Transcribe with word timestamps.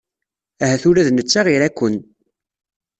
Ahat 0.63 0.83
ula 0.89 1.07
d 1.07 1.09
netta 1.11 1.41
ira-ken. 1.53 1.95